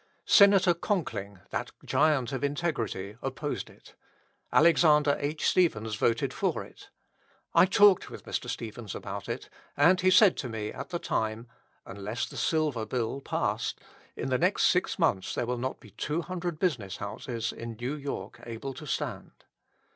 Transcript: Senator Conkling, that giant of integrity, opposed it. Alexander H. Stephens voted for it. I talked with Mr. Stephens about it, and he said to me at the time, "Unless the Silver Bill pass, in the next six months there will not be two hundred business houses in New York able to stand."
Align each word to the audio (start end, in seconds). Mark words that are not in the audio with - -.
Senator 0.25 0.73
Conkling, 0.73 1.41
that 1.51 1.69
giant 1.85 2.31
of 2.31 2.43
integrity, 2.43 3.17
opposed 3.21 3.69
it. 3.69 3.93
Alexander 4.51 5.15
H. 5.19 5.45
Stephens 5.47 5.93
voted 5.93 6.33
for 6.33 6.63
it. 6.63 6.89
I 7.53 7.67
talked 7.67 8.09
with 8.09 8.25
Mr. 8.25 8.49
Stephens 8.49 8.95
about 8.95 9.29
it, 9.29 9.47
and 9.77 10.01
he 10.01 10.09
said 10.09 10.37
to 10.37 10.49
me 10.49 10.73
at 10.73 10.89
the 10.89 10.97
time, 10.97 11.47
"Unless 11.85 12.29
the 12.29 12.37
Silver 12.37 12.87
Bill 12.87 13.21
pass, 13.21 13.75
in 14.15 14.29
the 14.29 14.39
next 14.39 14.63
six 14.69 14.97
months 14.97 15.35
there 15.35 15.45
will 15.45 15.59
not 15.59 15.79
be 15.79 15.91
two 15.91 16.23
hundred 16.23 16.57
business 16.57 16.97
houses 16.97 17.51
in 17.53 17.75
New 17.79 17.93
York 17.93 18.39
able 18.47 18.73
to 18.73 18.87
stand." 18.87 19.43